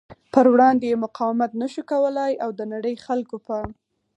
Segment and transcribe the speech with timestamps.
[0.33, 3.57] پر وړاندې مقاومت نشو کولی او د نړۍ خلکو په